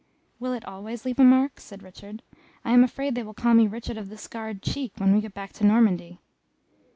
"Will 0.39 0.53
it 0.53 0.65
always 0.65 1.05
leave 1.05 1.19
a 1.19 1.23
mark?" 1.23 1.59
said 1.59 1.83
Richard. 1.83 2.23
"I 2.65 2.71
am 2.71 2.83
afraid 2.83 3.13
they 3.13 3.21
will 3.21 3.35
call 3.35 3.53
me 3.53 3.67
Richard 3.67 3.99
of 3.99 4.09
the 4.09 4.17
scarred 4.17 4.63
cheek, 4.63 4.93
when 4.97 5.13
we 5.13 5.21
get 5.21 5.35
back 5.35 5.53
to 5.53 5.63
Normandy." 5.63 6.17